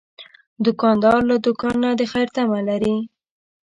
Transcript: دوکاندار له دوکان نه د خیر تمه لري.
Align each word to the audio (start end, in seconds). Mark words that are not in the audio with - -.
دوکاندار 0.65 1.19
له 1.29 1.35
دوکان 1.45 1.75
نه 1.83 1.89
د 1.99 2.01
خیر 2.11 2.27
تمه 2.35 2.59
لري. 2.69 2.95